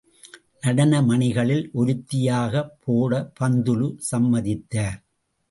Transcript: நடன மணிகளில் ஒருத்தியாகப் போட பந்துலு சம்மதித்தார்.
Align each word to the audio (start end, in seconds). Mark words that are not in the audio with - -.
நடன 0.61 1.01
மணிகளில் 1.01 1.69
ஒருத்தியாகப் 1.73 2.73
போட 2.85 3.31
பந்துலு 3.39 3.89
சம்மதித்தார். 4.11 4.99